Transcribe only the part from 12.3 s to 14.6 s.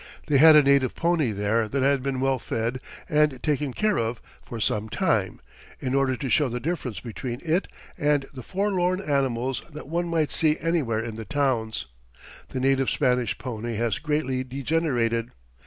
The native Spanish pony has greatly